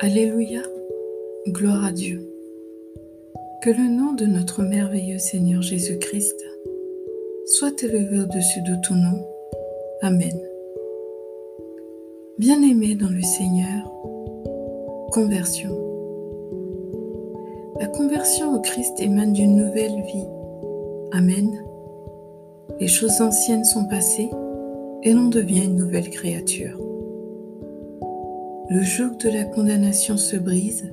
Alléluia, 0.00 0.60
gloire 1.48 1.84
à 1.84 1.90
Dieu. 1.90 2.20
Que 3.62 3.70
le 3.70 3.88
nom 3.88 4.12
de 4.12 4.26
notre 4.26 4.62
merveilleux 4.62 5.18
Seigneur 5.18 5.60
Jésus-Christ 5.60 6.36
soit 7.46 7.82
élevé 7.82 8.20
au-dessus 8.20 8.62
de 8.62 8.76
tout 8.80 8.94
nom. 8.94 9.26
Amen. 10.02 10.40
Bien-aimé 12.38 12.94
dans 12.94 13.10
le 13.10 13.22
Seigneur, 13.22 13.92
conversion. 15.10 15.76
La 17.80 17.88
conversion 17.88 18.54
au 18.54 18.60
Christ 18.60 19.00
émane 19.00 19.32
d'une 19.32 19.56
nouvelle 19.56 20.00
vie. 20.02 20.28
Amen. 21.10 21.60
Les 22.78 22.86
choses 22.86 23.20
anciennes 23.20 23.64
sont 23.64 23.86
passées 23.86 24.30
et 25.02 25.12
l'on 25.12 25.28
devient 25.28 25.64
une 25.64 25.76
nouvelle 25.76 26.10
créature 26.10 26.78
le 28.70 28.82
joug 28.82 29.16
de 29.16 29.30
la 29.30 29.44
condamnation 29.44 30.18
se 30.18 30.36
brise 30.36 30.92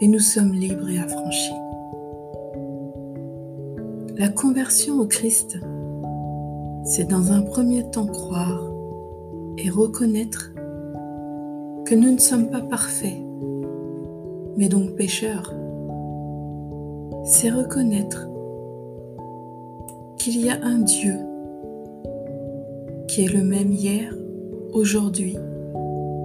et 0.00 0.08
nous 0.08 0.18
sommes 0.18 0.52
libres 0.52 0.88
et 0.88 0.98
affranchis. 0.98 1.54
La 4.18 4.28
conversion 4.28 4.98
au 4.98 5.06
Christ, 5.06 5.60
c'est 6.84 7.08
dans 7.08 7.30
un 7.30 7.42
premier 7.42 7.88
temps 7.88 8.06
croire 8.06 8.68
et 9.58 9.70
reconnaître 9.70 10.52
que 11.86 11.94
nous 11.94 12.10
ne 12.10 12.18
sommes 12.18 12.50
pas 12.50 12.62
parfaits, 12.62 13.22
mais 14.56 14.68
donc 14.68 14.96
pécheurs. 14.96 15.54
C'est 17.24 17.50
reconnaître 17.50 18.28
qu'il 20.16 20.44
y 20.44 20.50
a 20.50 20.58
un 20.64 20.80
Dieu 20.80 21.14
qui 23.06 23.24
est 23.24 23.32
le 23.32 23.44
même 23.44 23.70
hier, 23.70 24.12
aujourd'hui 24.72 25.36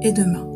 et 0.02 0.12
demain. 0.12 0.48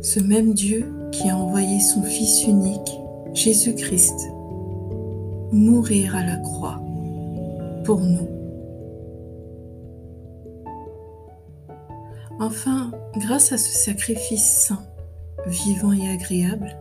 Ce 0.00 0.20
même 0.20 0.52
Dieu 0.52 0.92
qui 1.12 1.30
a 1.30 1.36
envoyé 1.36 1.80
son 1.80 2.02
Fils 2.02 2.46
unique, 2.46 3.00
Jésus-Christ, 3.32 4.28
mourir 5.52 6.16
à 6.16 6.24
la 6.24 6.36
croix 6.36 6.80
pour 7.84 8.00
nous. 8.00 8.28
Enfin, 12.40 12.90
grâce 13.16 13.52
à 13.52 13.58
ce 13.58 13.70
sacrifice 13.70 14.44
saint, 14.44 14.82
vivant 15.46 15.92
et 15.92 16.08
agréable, 16.10 16.76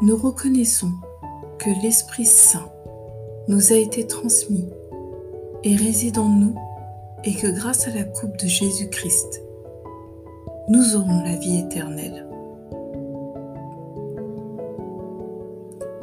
nous 0.00 0.16
reconnaissons 0.16 0.92
que 1.58 1.70
l'Esprit 1.82 2.24
Saint 2.24 2.68
nous 3.48 3.72
a 3.72 3.76
été 3.76 4.06
transmis 4.06 4.68
et 5.62 5.76
réside 5.76 6.18
en 6.18 6.28
nous 6.28 6.54
et 7.24 7.34
que 7.34 7.46
grâce 7.46 7.88
à 7.88 7.90
la 7.90 8.04
coupe 8.04 8.36
de 8.36 8.46
Jésus-Christ, 8.46 9.42
nous 10.68 10.96
aurons 10.96 11.22
la 11.22 11.36
vie 11.36 11.58
éternelle. 11.58 12.26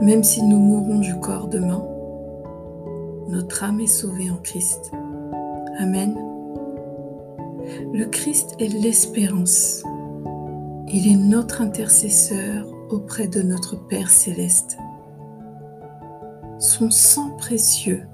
Même 0.02 0.24
si 0.24 0.42
nous 0.42 0.58
mourrons 0.58 1.00
du 1.00 1.16
corps 1.20 1.48
demain, 1.48 1.88
notre 3.28 3.64
âme 3.64 3.80
est 3.80 3.88
sauvée 3.88 4.32
en 4.32 4.38
Christ. 4.38 4.92
Amen. 5.78 6.16
Le 7.94 8.06
Christ 8.06 8.56
est 8.60 8.74
l'espérance. 8.82 9.84
Il 10.88 11.08
est 11.08 11.18
notre 11.18 11.62
intercesseur 11.62 12.68
auprès 12.90 13.28
de 13.28 13.42
notre 13.42 13.76
Père 13.88 14.10
céleste. 14.10 14.78
Son 16.58 16.90
sang 16.90 17.32
précieux 17.38 18.08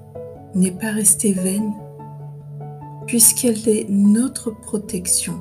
n'est 0.54 0.70
pas 0.70 0.92
resté 0.92 1.32
vaine 1.32 1.72
puisqu'elle 3.08 3.68
est 3.68 3.86
notre 3.88 4.50
protection. 4.50 5.40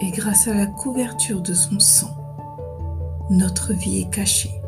Et 0.00 0.10
grâce 0.10 0.48
à 0.48 0.54
la 0.54 0.66
couverture 0.66 1.42
de 1.42 1.52
son 1.52 1.78
sang, 1.78 2.16
notre 3.30 3.74
vie 3.74 4.00
est 4.00 4.10
cachée 4.10 4.60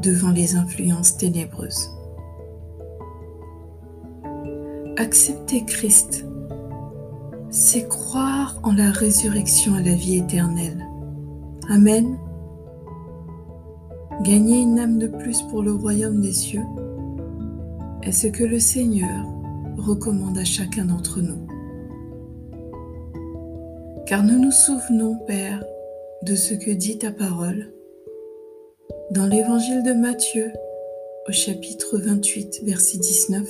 devant 0.00 0.30
les 0.30 0.54
influences 0.54 1.16
ténébreuses. 1.16 1.90
Accepter 4.96 5.64
Christ, 5.64 6.24
c'est 7.50 7.88
croire 7.88 8.60
en 8.62 8.72
la 8.72 8.90
résurrection 8.90 9.74
à 9.74 9.80
la 9.80 9.94
vie 9.94 10.18
éternelle. 10.18 10.86
Amen. 11.68 12.16
Gagner 14.22 14.60
une 14.60 14.78
âme 14.78 14.98
de 14.98 15.08
plus 15.08 15.42
pour 15.42 15.62
le 15.62 15.74
royaume 15.74 16.20
des 16.20 16.32
cieux 16.32 16.64
est 18.02 18.12
ce 18.12 18.28
que 18.28 18.44
le 18.44 18.60
Seigneur 18.60 19.33
recommande 19.84 20.38
à 20.38 20.44
chacun 20.44 20.86
d'entre 20.86 21.20
nous. 21.20 21.46
Car 24.06 24.22
nous 24.24 24.38
nous 24.38 24.50
souvenons, 24.50 25.16
Père, 25.26 25.64
de 26.22 26.34
ce 26.34 26.54
que 26.54 26.70
dit 26.70 26.98
ta 26.98 27.10
parole 27.10 27.70
dans 29.10 29.26
l'évangile 29.26 29.82
de 29.82 29.92
Matthieu 29.92 30.50
au 31.28 31.32
chapitre 31.32 31.98
28, 31.98 32.62
verset 32.64 32.98
19. 32.98 33.48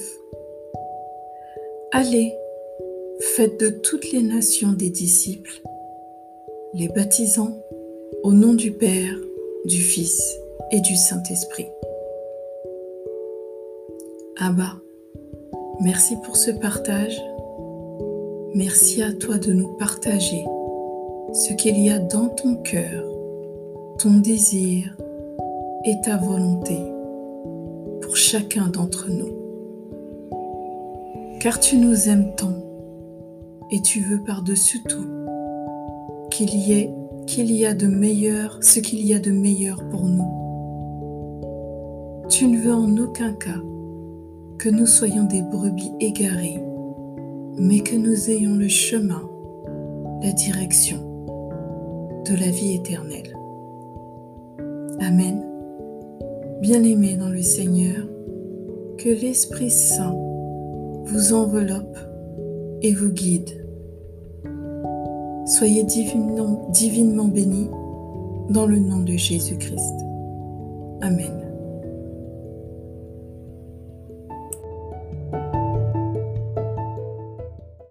Allez, 1.92 2.32
faites 3.20 3.58
de 3.60 3.70
toutes 3.70 4.10
les 4.12 4.22
nations 4.22 4.72
des 4.72 4.90
disciples, 4.90 5.62
les 6.74 6.88
baptisant 6.88 7.56
au 8.22 8.32
nom 8.32 8.54
du 8.54 8.72
Père, 8.72 9.16
du 9.64 9.80
Fils 9.80 10.20
et 10.72 10.80
du 10.80 10.96
Saint-Esprit. 10.96 11.68
Abba, 14.40 14.80
Merci 15.80 16.16
pour 16.24 16.36
ce 16.36 16.52
partage. 16.52 17.20
Merci 18.54 19.02
à 19.02 19.12
toi 19.12 19.38
de 19.38 19.52
nous 19.52 19.68
partager 19.76 20.44
ce 21.32 21.52
qu'il 21.52 21.80
y 21.80 21.90
a 21.90 21.98
dans 21.98 22.28
ton 22.28 22.54
cœur, 22.54 23.04
ton 23.98 24.14
désir 24.14 24.96
et 25.84 26.00
ta 26.04 26.16
volonté 26.16 26.78
pour 28.02 28.16
chacun 28.16 28.68
d'entre 28.68 29.10
nous. 29.10 29.32
Car 31.40 31.58
tu 31.58 31.76
nous 31.76 32.08
aimes 32.08 32.36
tant 32.36 32.54
et 33.72 33.82
tu 33.82 34.00
veux 34.00 34.22
par-dessus 34.22 34.82
tout 34.84 35.08
qu'il 36.30 36.54
y 36.54 36.72
ait 36.72 36.94
qu'il 37.26 37.50
y 37.52 37.66
a 37.66 37.74
de 37.74 37.88
meilleur, 37.88 38.58
ce 38.62 38.78
qu'il 38.78 39.04
y 39.04 39.12
a 39.12 39.18
de 39.18 39.32
meilleur 39.32 39.88
pour 39.88 40.04
nous. 40.04 40.30
Tu 42.28 42.46
ne 42.46 42.58
veux 42.58 42.72
en 42.72 42.96
aucun 42.96 43.32
cas 43.32 43.60
que 44.58 44.68
nous 44.68 44.86
soyons 44.86 45.24
des 45.24 45.42
brebis 45.42 45.92
égarées, 46.00 46.62
mais 47.56 47.80
que 47.80 47.96
nous 47.96 48.30
ayons 48.30 48.56
le 48.56 48.68
chemin, 48.68 49.22
la 50.22 50.32
direction 50.32 50.98
de 52.24 52.34
la 52.34 52.50
vie 52.50 52.74
éternelle. 52.74 53.36
Amen. 55.00 55.44
Bien-aimés 56.62 57.16
dans 57.16 57.28
le 57.28 57.42
Seigneur, 57.42 58.06
que 58.96 59.08
l'Esprit 59.08 59.70
Saint 59.70 60.16
vous 61.04 61.34
enveloppe 61.34 61.98
et 62.80 62.92
vous 62.94 63.10
guide. 63.10 63.66
Soyez 65.46 65.84
divinement, 65.84 66.68
divinement 66.70 67.28
bénis 67.28 67.68
dans 68.50 68.66
le 68.66 68.78
nom 68.78 69.00
de 69.00 69.16
Jésus-Christ. 69.16 69.94
Amen. 71.02 71.53